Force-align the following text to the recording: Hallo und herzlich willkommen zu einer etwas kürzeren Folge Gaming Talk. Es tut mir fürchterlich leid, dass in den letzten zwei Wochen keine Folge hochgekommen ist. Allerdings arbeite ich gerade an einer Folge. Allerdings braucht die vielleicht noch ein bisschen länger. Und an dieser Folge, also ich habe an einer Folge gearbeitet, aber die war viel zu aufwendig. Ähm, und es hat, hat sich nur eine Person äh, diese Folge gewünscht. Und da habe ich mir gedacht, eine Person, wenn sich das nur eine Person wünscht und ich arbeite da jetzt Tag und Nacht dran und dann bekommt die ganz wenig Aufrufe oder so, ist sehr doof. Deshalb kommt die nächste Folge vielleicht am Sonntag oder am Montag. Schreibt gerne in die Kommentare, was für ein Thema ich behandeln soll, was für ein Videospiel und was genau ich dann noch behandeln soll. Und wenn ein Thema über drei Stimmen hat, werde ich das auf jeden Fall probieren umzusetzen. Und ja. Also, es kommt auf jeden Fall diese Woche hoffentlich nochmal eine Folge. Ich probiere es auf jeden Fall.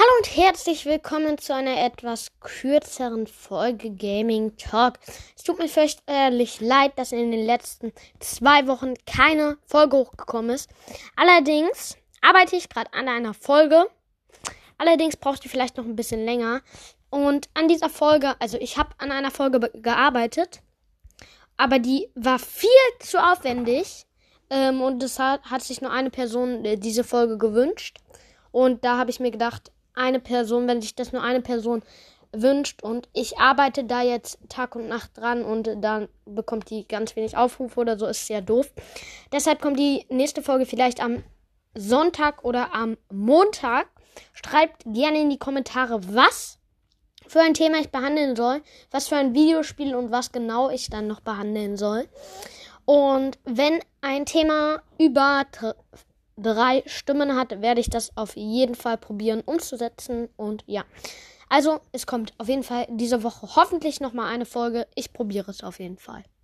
Hallo 0.00 0.10
und 0.18 0.36
herzlich 0.36 0.86
willkommen 0.86 1.38
zu 1.38 1.52
einer 1.52 1.84
etwas 1.84 2.28
kürzeren 2.38 3.26
Folge 3.26 3.90
Gaming 3.90 4.56
Talk. 4.56 5.00
Es 5.36 5.42
tut 5.42 5.58
mir 5.58 5.66
fürchterlich 5.66 6.60
leid, 6.60 6.92
dass 6.94 7.10
in 7.10 7.32
den 7.32 7.44
letzten 7.44 7.92
zwei 8.20 8.68
Wochen 8.68 8.94
keine 9.06 9.58
Folge 9.66 9.96
hochgekommen 9.96 10.52
ist. 10.52 10.70
Allerdings 11.16 11.96
arbeite 12.22 12.54
ich 12.54 12.68
gerade 12.68 12.92
an 12.92 13.08
einer 13.08 13.34
Folge. 13.34 13.88
Allerdings 14.76 15.16
braucht 15.16 15.42
die 15.42 15.48
vielleicht 15.48 15.76
noch 15.76 15.84
ein 15.84 15.96
bisschen 15.96 16.24
länger. 16.24 16.62
Und 17.10 17.48
an 17.54 17.66
dieser 17.66 17.90
Folge, 17.90 18.36
also 18.40 18.56
ich 18.58 18.78
habe 18.78 18.90
an 18.98 19.10
einer 19.10 19.32
Folge 19.32 19.58
gearbeitet, 19.58 20.60
aber 21.56 21.80
die 21.80 22.08
war 22.14 22.38
viel 22.38 22.70
zu 23.00 23.18
aufwendig. 23.18 24.06
Ähm, 24.48 24.80
und 24.80 25.02
es 25.02 25.18
hat, 25.18 25.42
hat 25.42 25.62
sich 25.62 25.80
nur 25.80 25.90
eine 25.90 26.10
Person 26.10 26.64
äh, 26.64 26.76
diese 26.76 27.02
Folge 27.02 27.36
gewünscht. 27.36 27.98
Und 28.52 28.84
da 28.84 28.96
habe 28.96 29.10
ich 29.10 29.18
mir 29.18 29.32
gedacht, 29.32 29.72
eine 29.98 30.20
Person, 30.20 30.66
wenn 30.68 30.80
sich 30.80 30.94
das 30.94 31.12
nur 31.12 31.22
eine 31.22 31.40
Person 31.40 31.82
wünscht 32.32 32.82
und 32.82 33.08
ich 33.14 33.38
arbeite 33.38 33.84
da 33.84 34.02
jetzt 34.02 34.38
Tag 34.48 34.76
und 34.76 34.88
Nacht 34.88 35.16
dran 35.16 35.44
und 35.44 35.70
dann 35.80 36.08
bekommt 36.26 36.70
die 36.70 36.86
ganz 36.86 37.16
wenig 37.16 37.36
Aufrufe 37.36 37.80
oder 37.80 37.98
so, 37.98 38.06
ist 38.06 38.26
sehr 38.26 38.42
doof. 38.42 38.70
Deshalb 39.32 39.62
kommt 39.62 39.78
die 39.78 40.04
nächste 40.10 40.42
Folge 40.42 40.66
vielleicht 40.66 41.02
am 41.02 41.22
Sonntag 41.74 42.44
oder 42.44 42.74
am 42.74 42.96
Montag. 43.12 43.88
Schreibt 44.32 44.84
gerne 44.84 45.20
in 45.20 45.30
die 45.30 45.38
Kommentare, 45.38 46.00
was 46.12 46.58
für 47.26 47.40
ein 47.40 47.54
Thema 47.54 47.78
ich 47.78 47.90
behandeln 47.90 48.36
soll, 48.36 48.62
was 48.90 49.08
für 49.08 49.16
ein 49.16 49.34
Videospiel 49.34 49.94
und 49.94 50.10
was 50.10 50.32
genau 50.32 50.70
ich 50.70 50.90
dann 50.90 51.06
noch 51.06 51.20
behandeln 51.20 51.76
soll. 51.76 52.08
Und 52.84 53.38
wenn 53.44 53.80
ein 54.00 54.26
Thema 54.26 54.82
über 54.98 55.44
drei 56.42 56.82
Stimmen 56.86 57.36
hat, 57.36 57.60
werde 57.60 57.80
ich 57.80 57.90
das 57.90 58.16
auf 58.16 58.36
jeden 58.36 58.74
Fall 58.74 58.96
probieren 58.96 59.42
umzusetzen. 59.44 60.28
Und 60.36 60.64
ja. 60.66 60.84
Also, 61.48 61.80
es 61.92 62.06
kommt 62.06 62.34
auf 62.38 62.48
jeden 62.48 62.62
Fall 62.62 62.86
diese 62.90 63.22
Woche 63.22 63.56
hoffentlich 63.56 64.00
nochmal 64.00 64.32
eine 64.32 64.44
Folge. 64.44 64.86
Ich 64.94 65.12
probiere 65.12 65.50
es 65.50 65.62
auf 65.62 65.80
jeden 65.80 65.98
Fall. 65.98 66.24